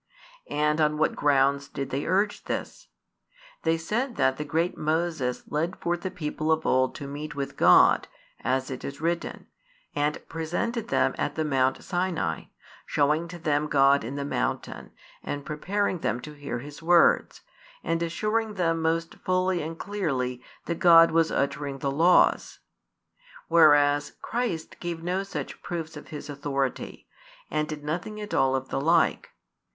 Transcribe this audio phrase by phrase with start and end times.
[0.49, 2.87] And on what grounds did they urge this?
[3.61, 7.55] They said that the great Moses led forth the people of old to meet with
[7.55, 8.07] God,
[8.43, 9.45] as it is written,
[9.93, 12.45] and presented them at the Mount Sinai,
[12.87, 14.89] showing to them God in the mountain,
[15.21, 17.41] and preparing them to hear His words,
[17.83, 22.57] and assuring them most fully and clearly that God was uttering the laws:
[23.49, 27.07] whereas Christ gave no such proofs of His authority,
[27.51, 29.29] |253 and did nothing at all of the like.